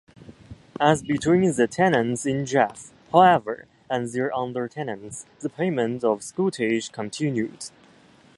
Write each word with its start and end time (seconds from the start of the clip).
As 0.79 1.03
between 1.03 1.53
the 1.53 1.67
tenants-in-chief, 1.67 2.89
however, 3.11 3.67
and 3.87 4.09
their 4.09 4.35
under-tenants, 4.35 5.27
the 5.41 5.49
payment 5.49 6.03
of 6.03 6.21
scutage 6.23 6.91
continued. 6.91 7.69